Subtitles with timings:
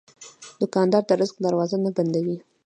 [0.59, 2.37] دوکاندار د رزق دروازې نه بندوي.